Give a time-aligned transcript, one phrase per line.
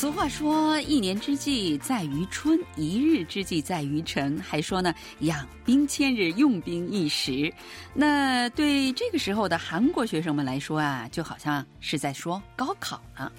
[0.00, 7.52] 俗话说：“一年之计在于春，一日之计在于晨。”还说呢，“养兵千日，用兵一时。”
[7.92, 13.30] 那对这个时候的韩国学生们来说啊，就好像是在说高考了。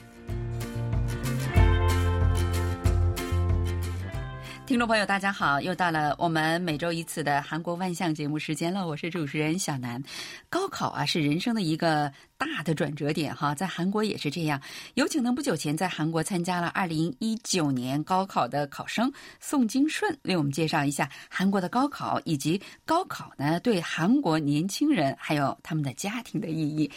[4.72, 8.88] 听众朋友，大家好，又到了我们每周一次的韩国万象节目时间了。
[8.88, 10.02] 我是主持人小南。
[10.50, 14.62] 高考啊，是人生的一个大的转折点哈，在韩国也是这样。
[14.94, 19.12] 有请呢，不久前在韩国参加了二零一九年高考的考生
[19.42, 26.90] 宋金顺，为我们介绍一下韩国的高考以及高考呢对韩国年轻人还有他们的家庭的意义。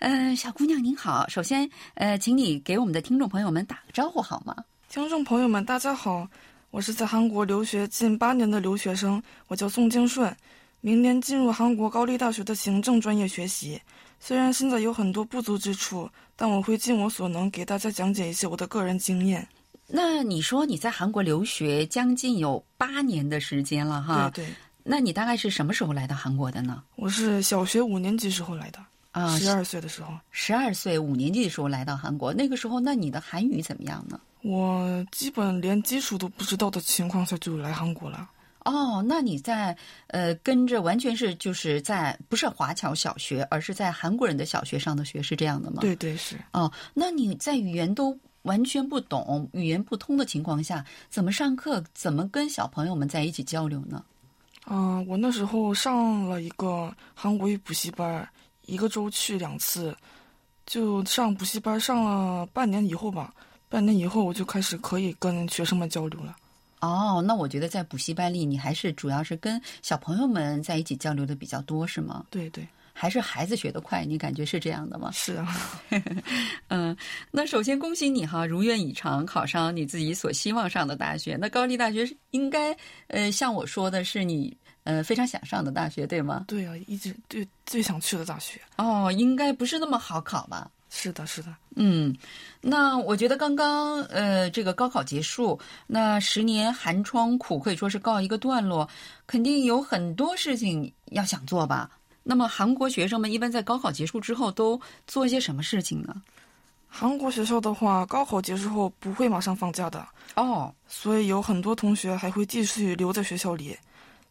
[0.00, 4.54] 呃，小姑娘您好，首先呃，请你给我们的听众朋友们打个招呼好吗？
[4.90, 6.28] 听众朋友们，大家好。
[6.72, 10.34] 我是在韩国留学近八年的留学生，我叫宋京顺，
[10.80, 13.78] 明年进入韩国高丽大学的行政专业学习。
[14.18, 19.46] 虽然现在有很多不足之处，但我会尽我所能给大家讲解一些我的个人经验。
[19.86, 24.30] 那你说你在韩国留学将近有八年的时间了哈？
[24.30, 24.54] 对对。
[24.82, 26.82] 那你大概是什么时候来到韩国的呢？
[26.96, 28.78] 我是小学五年级时候来的
[29.12, 30.12] 啊，十二岁的时候。
[30.30, 34.18] 十二岁五年级的时候来到韩国，那个时候那你的韩语怎么样呢？
[34.42, 38.28] 我基本连基础都不知道的情况下就来韩国了。
[38.64, 45.78] 哦，那你在呃跟着完全是就是在不是华侨小学，而是在韩国人的小学上的学，是这样的吗？
[45.80, 46.36] 对对是。
[46.52, 51.82] 哦，那你在语言都完全不懂、语言不通的情况下，怎么上课？
[51.92, 54.04] 怎么跟小朋友们在一起交流呢？
[54.64, 58.28] 啊，我那时候上了一个韩国语补习班，
[58.66, 59.96] 一个周去两次，
[60.66, 63.32] 就上补习班上了半年以后吧。
[63.68, 66.36] 半年以后，我就开始可以跟学生们交流了。
[66.80, 72.26] 哦，那我觉得在补习班里，你还是主要是跟小朋友们在一起交流的比较多，是吗？
[72.28, 75.10] 对对，还是孩子学得快，你感觉是这样的吗？
[75.12, 75.48] 是啊。
[76.68, 76.94] 嗯，
[77.30, 81.38] 那首先恭喜你哈，如愿以偿，考上你自己所希望上的大学。
[81.40, 84.54] 那高丽大学应该，呃，像我说的是你
[84.84, 86.44] 呃非常想上的大学，对吗？
[86.48, 88.60] 对啊，一直最最想去的大学。
[88.76, 90.70] 哦，应该不是那么好考吧？
[90.94, 92.14] 是的，是的，嗯，
[92.60, 98.86] 那我觉得刚刚呃，这个高考结束，那十年寒窗苦可以说是告一个段落，
[99.26, 101.90] 肯定有很多事情要想做吧。
[102.22, 106.14] 那么韩国学生们一般在高考结束之后都做一些什么事情呢？
[106.86, 110.06] 韩国学校的话，高考结束后不会马上放假的
[110.36, 113.74] 哦，所以有很多同学还会继续留在学校里，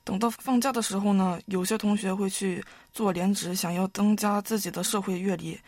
[0.03, 5.59] 等到放假的时候呢，有些同学会去做兼职，想要增加自己的社会阅历。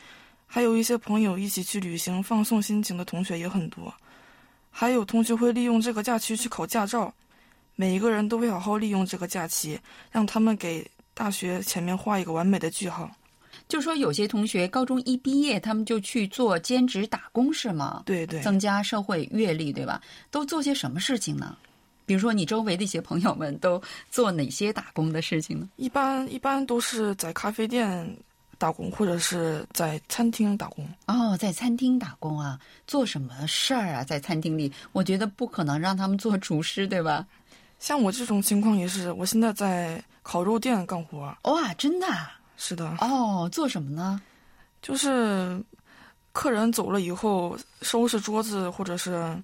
[0.46, 3.92] 还有一些朋友一起去旅行放松心情的同学也很多，
[4.70, 7.12] 还有同学会利用这个假期去考驾照，
[7.76, 9.80] 每一个人都会好好利用这个假期，
[10.12, 13.10] 让他们给大学前面画一个完美的句号。
[13.68, 18.04] 就说有些同学高中一毕业，他们就去做兼职打工，是吗？
[18.06, 20.02] 对对，增加社会阅历，对吧？
[20.30, 21.56] 都做些什么事情呢？
[22.06, 25.69] 比如说你周围的一些朋友们都做哪些打工的事情呢？
[25.75, 28.16] 一般一般都是在咖啡店。
[28.59, 34.06] 打工或者是在餐厅打工哦，在餐厅打工啊，做什么事儿啊？
[34.06, 37.28] 在餐厅里，我觉得不可能让他们做厨师，对吧？
[37.80, 41.35] 像我这种情况也是，我现在在烤肉店干活。
[41.41, 42.08] 哇，真的？
[42.56, 42.96] 是的。
[43.02, 44.22] 哦，做什么呢？
[44.81, 45.62] 就是
[46.31, 49.35] 客人走了以后，收拾桌子或者是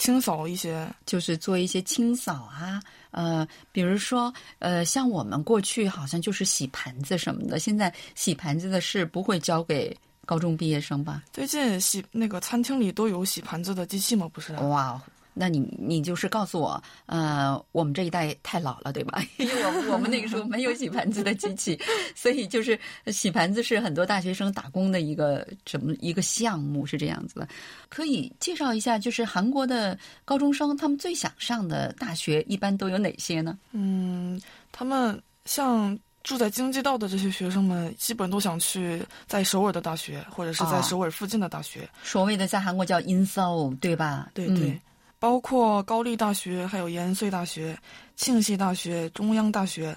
[0.00, 2.82] 清扫一些，就是做一些清扫啊。
[3.10, 9.94] 呃，比如说，呃，像我们过去好像就是洗盘子什么的，现在洗盘子的事不会交给
[10.24, 11.22] 高中毕业生吧？
[11.32, 14.26] 最近洗那个餐厅里都有洗盘子的机器吗？
[14.32, 14.54] 不是？
[14.54, 14.98] 哇。
[15.34, 19.22] 那你你就是告诉我，呃，我们这一代太老了，对吧？
[19.38, 21.78] 因为我我们那个时候没有洗盘子的机器，
[22.14, 27.48] 所以就是洗盘子是很多大学生打工的一个什么一个项目，是这样子的。
[27.88, 33.58] 可以介绍一下，就是韩国的高中生他们最想上的大学一般都有哪些呢？
[33.72, 34.40] 嗯，
[34.72, 41.88] 他们像住在京畿道的这些学生们，基本都想去在首尔的大学，或者是在首尔附近的大学。
[42.02, 44.30] 所谓的在韩国叫 insol，对吧？
[44.34, 44.78] 对对。
[45.20, 47.78] 包括高丽大学、还有延绥大学、
[48.16, 49.96] 庆熙大学、中央大学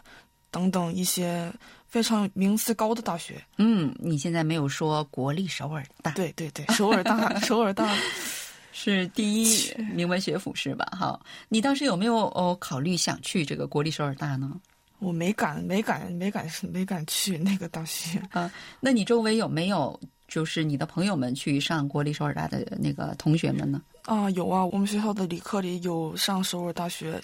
[0.51, 1.51] 等等一些
[1.87, 3.41] 非常名次高的大学。
[3.57, 6.11] 嗯，你现在没有说国立首尔大？
[6.11, 7.95] 对对对，首尔大， 首尔大
[8.73, 10.85] 是第一名文学府是吧？
[10.91, 14.59] 好，你当时有没有哦考虑想去这个国立首尔大呢？
[14.99, 18.51] 我没敢，没敢，没敢，没敢去那个大学啊。
[18.81, 19.97] 那你周围有没有
[20.27, 23.81] 就是你的朋友们去上国立首尔大的那个同学们呢？
[24.05, 27.21] 啊，有啊，我们学校的理科里有上首尔大学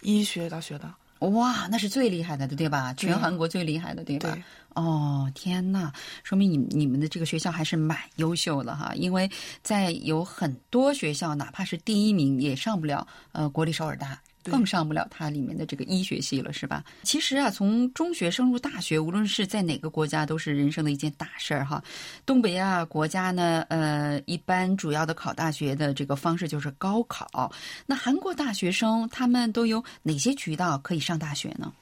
[0.00, 0.92] 医学大学的。
[1.20, 2.92] 哇，那是最厉害的，对吧？
[2.94, 4.30] 全韩国最厉害的，对吧？
[4.32, 4.42] 对
[4.74, 5.92] 哦，天呐，
[6.24, 9.30] 说明你你们的这个学校还是蛮优秀的哈，因为
[9.62, 14.18] 在有很多学校，哪怕是第一名也上不了呃国立首尔大。
[14.42, 16.84] 对更上不了它里面的这个医学系了，是吧？
[17.02, 21.82] 其实啊，从中学升入大学，无论是在哪个国家，都是人生的一件大事儿哈。
[22.26, 27.52] 东北亚国家呢，呃，一般主要的考大学的这个方式就是高考。
[27.86, 31.72] 那韩国大学生他们都有哪些渠道可以上大学呢？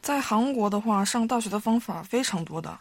[0.00, 2.78] 在韩国的话，上大学的方法非常多的，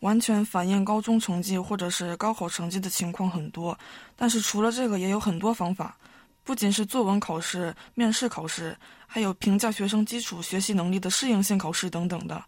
[0.00, 3.78] 完全反映高中成绩或者是高考成绩的情况很多。
[4.16, 5.96] 但是除了这个，也有很多方法，
[6.44, 8.76] 不仅是作文考试、面试考试，
[9.06, 12.42] 还有评价学生基础学习能力的适应性考试等等的。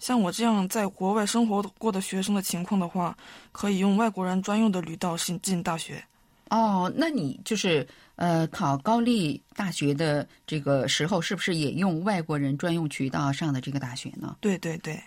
[0.00, 3.16] 像我这样在国外生活过的学生的情况的话，
[3.52, 6.04] 可以用外国人专用的渠道进进大学。
[6.50, 7.86] 哦，那你就是
[8.16, 14.36] 呃考高丽大学的这个时候，是不是也用外国人专用渠道上的这个大学呢？
[14.40, 15.02] 对对对，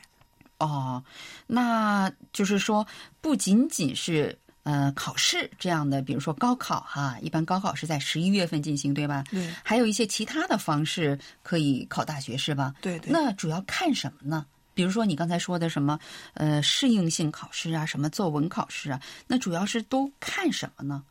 [0.57, 1.03] 哦，
[1.45, 2.85] 那就是说，
[3.21, 4.35] 不仅仅是
[4.67, 9.23] 呃考试这样的，比如说高考哈，一般高考是在十一月份进行，对吧？
[9.31, 12.73] 对还有一些其他的方式可以考大学，是吧？
[12.81, 13.09] 对对。
[13.09, 14.45] 那主要看什么呢？
[14.73, 15.97] 比如说你刚才说的什么
[16.33, 21.01] 呃适应性考试啊，什么作文考试啊，那主要是都看什么呢？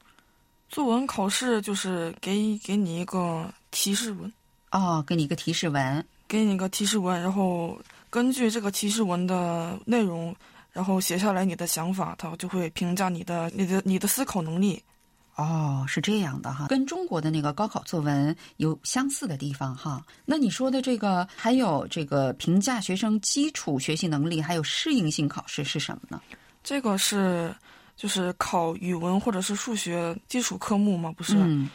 [0.69, 4.31] 作文考试就是给给你一个提示文，
[4.70, 6.05] 哦，给你一个提示文。
[6.29, 7.81] 给你一个提示文，然后
[8.11, 10.35] 根据这个提示文的内容，
[10.76, 14.82] 然后写下来你的想法，他就会评价你的你的你的思考能力。
[15.37, 20.05] 哦，是这样的哈，跟中国的那个高考作文有相似的地方哈。
[20.26, 26.20] 那你说的这个还有这个评价学生基础学习能力，还有适应性考试是什么呢？
[26.62, 27.55] 这个是
[27.96, 31.37] 就是考语文或者是数学基础科目吗，不是？
[31.38, 31.70] 嗯，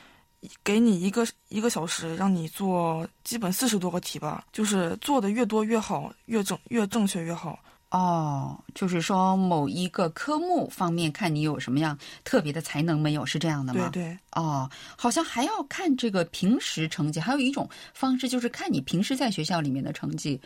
[0.63, 7.57] 给你一个一个小时，让你做基本四十多个题吧，就是做的越多越好，越正越正确越好。
[7.91, 13.89] 哦，就是说某一个科目方面看你有什么样特别的才能没有，是这样的吗？
[13.91, 20.39] 对对哦，好像还要看这个平时成绩，还有一种方式就是看你平时在学校里面的成绩，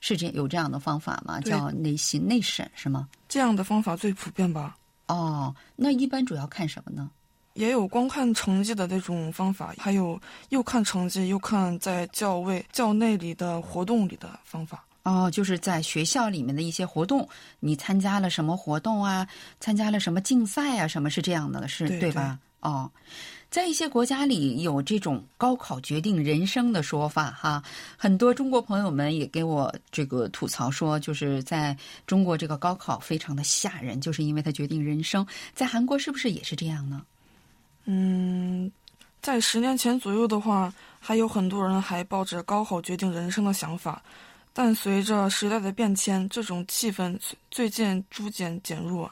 [0.00, 1.40] 是这有这样的方法吗？
[1.40, 3.08] 叫内心内审是吗？
[3.28, 4.76] 这样的方法最普遍吧。
[5.06, 7.08] 哦，那一般主要看什么呢？
[7.54, 14.84] 也有光看成绩的那种方法，还有又看成绩又看在教位教内里的活动里的方法。
[15.08, 17.26] 哦，就是在学校里面的一些活动，
[17.60, 19.26] 你参加了什么活动啊？
[19.58, 20.86] 参加了什么竞赛啊？
[20.86, 21.66] 什么是这样的？
[21.66, 22.38] 是对吧？
[22.60, 22.90] 哦，
[23.50, 27.62] 在一些国家里有这种高考决定人生的说法哈，
[27.96, 31.76] 很多中国朋友们也给我这个吐槽说，就是在
[32.06, 35.26] 中国这个高考非常的吓人，就是因为它决定人生。
[35.54, 37.02] 在韩国是不是也是这样呢？
[37.86, 38.70] 嗯，
[39.22, 40.70] 在十年前左右的话，
[41.00, 44.02] 还有很多人还抱着高考决定人生的想法，
[44.58, 47.16] 但随着时代的变迁，这种气氛
[47.48, 49.08] 最近逐渐减弱。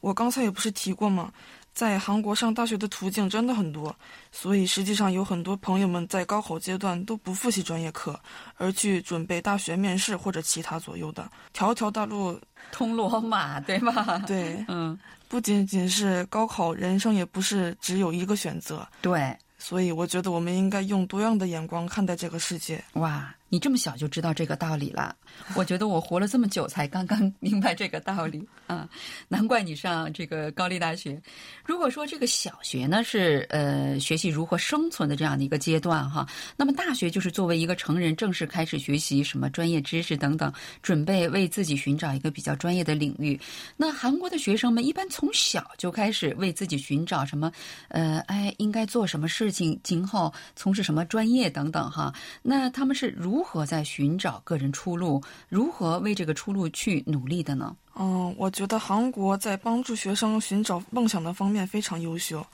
[0.00, 1.32] 我刚才也不是提过吗？
[1.72, 3.96] 在韩国上大学的途径真的很多，
[4.30, 8.20] 所以实际上有很多朋友们在高考阶段都不复习专业课，
[8.58, 11.26] 而去准备大学面试或者其他左右的。
[11.54, 12.38] 条条大路，
[12.70, 14.18] 通罗马，对吧？
[14.28, 18.86] 对，嗯，不仅仅是高考，人生也不是只有一个选择。
[19.00, 22.84] 对，所以我觉得我们应该用多样的眼光看待这个世界。
[22.92, 25.14] 哇，你这么小就知道这个道理了，
[25.54, 28.88] 我觉得我活了这么久才刚刚 明白这个道理啊，
[29.28, 31.20] 难怪你上这个高丽大学。
[31.64, 43.40] 如果说这个小学呢是呃学习如何生存的这样的一个阶段哈，那么大学就是作为一个成人正式开始学习什么专业知识等等，准备为自己寻找一个比较专业的领域。
[43.76, 47.52] 那韩国的学生们一般从小就开始为自己寻找什么
[47.88, 52.12] 呃哎应该做什么事情，今后从事什么专业等等哈。
[52.42, 57.76] 那他们是如何在寻找个人出路，如何为这个出路去努力的呢？
[57.94, 62.46] 嗯，我觉得韩国在帮助学生寻找梦想的方面非常优秀。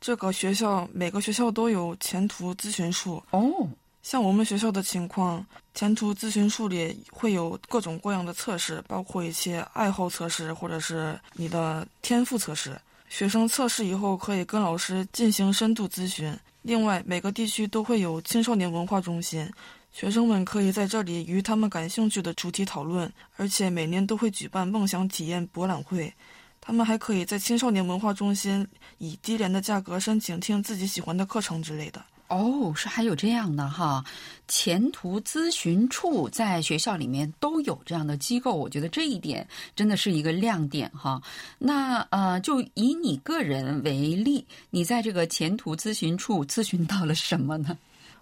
[0.00, 3.68] 这个学校每个学校都有前途咨询处，哦，
[4.02, 12.76] 像我们学校的情况，前途咨询处里会有各种各样的测试，包括一些爱好测试或者是你的天赋测试。
[13.08, 16.36] 学生测试以后可以跟老师进行深度咨询。
[16.62, 19.48] 另外，每个地区都会有青少年文化中心，
[19.92, 26.12] 学生们可以在这里与他们感兴趣的主题讨论，而且每年都会举办梦想体验博览会。
[26.60, 28.66] 他们还可以在青少年文化中心
[28.98, 32.02] 以低廉的价格申请听自己喜欢的课程之类的。
[32.28, 34.02] 哦，是还有这样的哈，
[34.48, 39.46] 前途咨询处在学校里面都有这样的机构，我觉得这一点
[39.76, 41.20] 真的是一个亮点哈。
[41.58, 47.76] 那呃，就以你个人为例，你在这个前途咨询处咨询到了什么呢？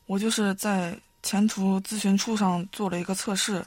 [0.07, 3.65] 我就是在前途咨询处上做了一个测试，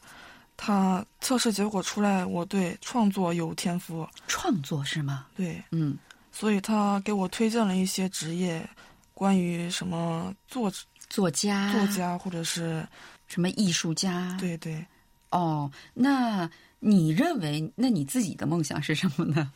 [0.57, 4.07] 他测试结果出来，我对创作有天赋。
[4.27, 5.27] 创作是吗？
[5.36, 5.98] 对，嗯，
[6.31, 8.67] 所以他给我推荐了一些职业，
[9.13, 10.72] 关于什么作
[11.10, 12.88] 作家、作家或者是
[13.27, 14.36] 什么艺术家。
[14.39, 14.86] 对对。
[15.29, 19.51] 哦，那你认为，那你自己的梦想是什么呢？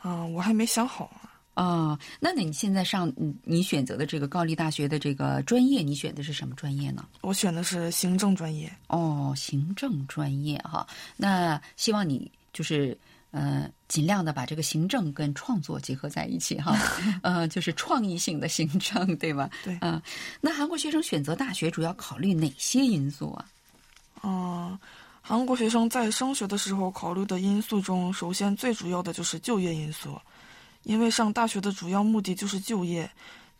[0.00, 1.25] 啊，我还没想好啊。
[1.56, 3.10] 哦，那你现在上
[3.42, 7.04] 你选择的这个高丽大学的这个专业，你选的是什么专业呢？
[7.22, 8.70] 我选的是行政专业。
[8.88, 10.86] 哦，行政专业哈，
[11.16, 12.96] 那希望你就是
[13.30, 16.76] 呃，尽量的把这个行政跟创作结合在一起哈，
[17.22, 19.48] 呃，就是创意性的行政，对吧？
[19.64, 19.78] 对。
[19.80, 20.00] 嗯，
[20.42, 23.46] 那韩国学生选择大学主要考虑哪些因素啊？
[24.22, 24.78] 嗯，
[25.22, 30.20] 韩国学生在升学的时候考虑的因素中，首先最主要的就是就业因素。
[30.86, 33.10] 因为上大学的主要目的就是就业，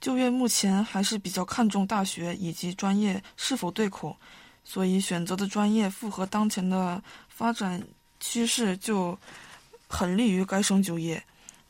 [0.00, 4.16] 就业目前还是比较看重大学以及专业是否对口，
[4.62, 7.82] 所以选择的专业符合当前的发展
[8.20, 9.18] 趋势，就
[9.88, 11.20] 很利于该生就业。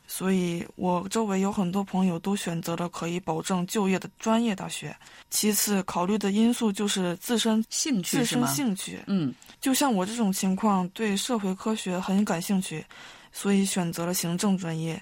[0.05, 4.95] 所以我周围有很多朋友都选择了可以保证就业的专业大学。
[5.31, 8.99] 其次，考虑的因素就是自身兴趣，自身兴趣。
[9.07, 12.85] 嗯，就像我这种情况，对社会科学很感兴趣，
[13.33, 15.01] 所以选择了行政专业。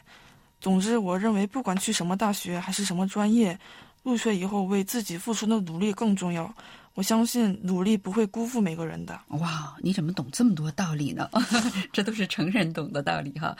[0.65, 3.55] 总之，我认为不管去什么大学还是什么专业，
[4.01, 6.51] 入学以后为自己付出的努力更重要。
[6.95, 9.19] 我相信努力不会辜负每个人的。
[9.27, 11.29] 哇，你怎么懂这么多道理呢？
[11.91, 13.55] 这都是成人懂的道理哈。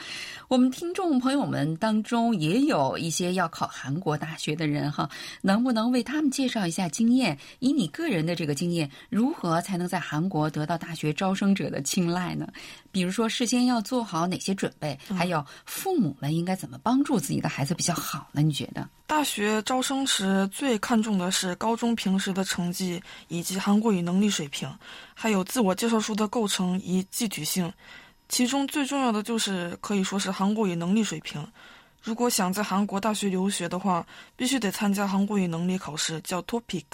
[0.48, 5.08] 我们听众朋友们当中也有一些要考韩国大学的人哈，
[5.42, 7.38] 能不能为他们介绍一下经验？
[7.58, 12.48] 以你个人的这个经验，如何才能在韩国得到大学招生者的青睐呢？
[12.90, 14.98] 比如说，事先要做好哪些准备？
[15.14, 18.40] 还有父母们应该怎么帮助自己的孩子比较好呢？
[18.40, 18.88] 你觉得？
[19.06, 23.00] 大学招生时最看重的是高中平时的成绩。
[23.28, 24.68] 以及韩国语能力水平，
[25.14, 27.72] 还有自我介绍书的构成与具体性，
[28.28, 31.46] 其中最重要的就是可以说是韩国语能力水平。
[32.02, 34.06] 如果想在韩国大学留学的话，
[34.36, 36.84] 必须得参加韩国语能力考试，叫 TOPIK。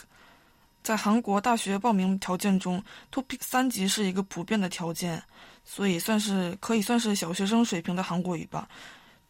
[0.82, 5.22] 在韩国大学报名条件中，TOPIK 三级是一个普遍的条件，
[5.64, 8.66] 所以算是可以算是小学生水平的韩国语吧。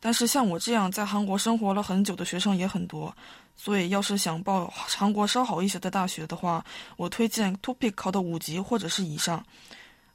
[0.04, 3.16] 但是像我这样在韩国生活了很久的学生也很多，
[3.54, 6.64] 所以要是想报韩国稍好一些的大学的话，
[6.96, 9.44] 我推荐 TOPIK 考到五级或者是以上。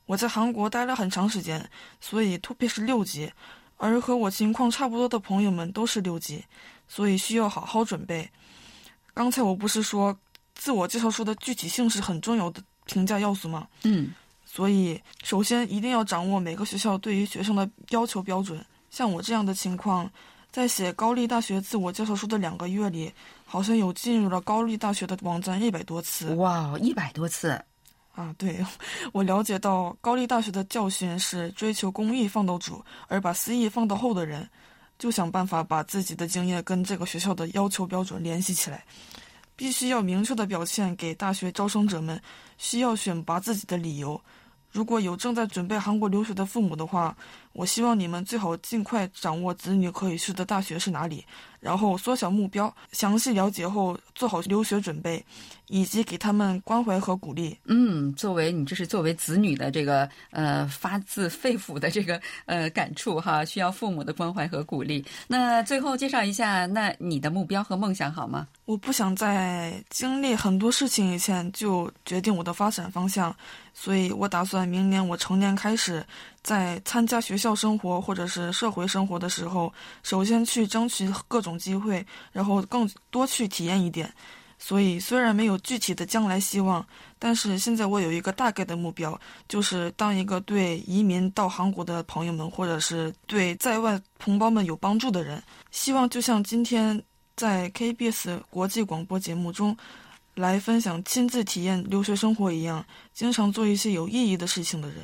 [0.05, 1.69] 我在韩国待了很长时间，
[2.01, 3.31] 所以 TOPIK 是六级，
[3.77, 6.43] 而和我情况差不多的朋友们都是六级，
[6.89, 8.29] 所以需要好好准备。
[9.13, 10.13] 刚才我不是说
[10.53, 13.65] 自我介绍书的具体性是很重要的评价要素吗？
[13.83, 14.13] 嗯，
[14.45, 18.61] 所以首先一定要掌握每个学校对于学生的要求标准。
[18.97, 20.09] 像我这样的情况，
[20.51, 23.13] 在写高丽大学自我介绍书的两个月里，
[23.45, 26.33] 好像有进入了高丽大学的网站一百多次。
[26.33, 27.49] 哇，一百多次！
[28.15, 28.65] 啊，对，
[29.13, 34.49] 我了解到高丽大学的教训是追求公益放到主，而把私益放到后的人，
[34.97, 38.83] 就想办法把自己的经验跟这个学校的要求标准联系起来，
[39.55, 42.19] 必须要明确的表现给大学招生者们
[42.57, 44.19] 需要选拔自己的理由。
[44.77, 47.17] 如果有正在准备韩国留学的父母的话，
[47.51, 51.25] 我希望你们最好尽快掌握子女可以去的大学是哪里，
[51.59, 55.23] 然后缩小目标，详细了解后做好留学准备，
[55.67, 57.57] 以及给他们关怀和鼓励。
[57.65, 65.03] 嗯，作为你这是作为子女的这个呃发自肺腑的这个呃感触哈，需要父母的关怀和鼓励。
[65.27, 68.47] 那最后介绍一下，那你的目标和梦想好吗？
[68.65, 73.33] 我不想在经历很多事情以前就决定我的发展方向，
[73.73, 76.05] 所以我打算明年我成年开始，
[76.41, 79.73] 在参加学校生活或者是社会生活的时候，
[80.03, 84.13] 首先去争取各种种机会，然后更多去体验一点。
[84.59, 86.85] 所以虽然没有具体的将来希望，
[87.17, 95.41] 但是现在我有一个大概的目标，就是当一个对移民到韩国的朋友们，或者是对在外同胞们有帮助的人。
[95.71, 97.01] 希望就像今天。
[97.37, 99.77] 在 KBS 国际广播节目中，
[100.33, 104.97] 来分享亲自体验留学生活一样，经常做一些有意义的事情的人。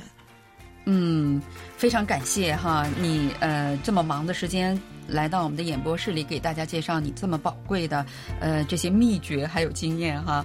[0.86, 1.40] 嗯，
[1.76, 4.80] 非常感谢哈，你呃这么忙的时间。
[5.06, 8.06] 来到我们的演播室里，给大家介绍你这么宝贵的，
[8.40, 10.42] 呃，这些秘诀还有经验哈。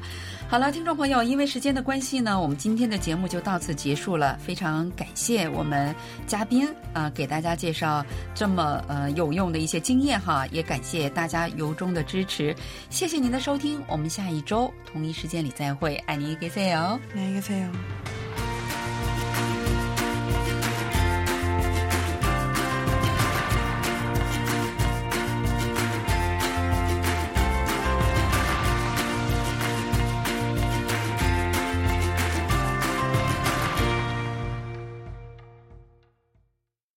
[0.50, 4.38] 好了，听众朋友，因为时间的关系呢，我们今天的节目就到此结束了。
[4.38, 5.96] 非常感谢我们
[6.28, 8.06] 嘉宾啊，给大家介绍
[8.36, 12.54] 这么呃有用的一些经验哈，也感谢大家由衷的支持。
[12.90, 17.70] 谢谢您的收听，我们下一周同一时间里再会，爱你一个 C 哦，爱你一个 C 哦。